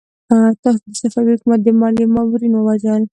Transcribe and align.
تاسو 0.61 0.81
د 0.91 0.93
صفوي 1.01 1.33
حکومت 1.37 1.59
د 1.63 1.67
ماليې 1.81 2.05
مامورين 2.15 2.53
ووژل! 2.55 3.03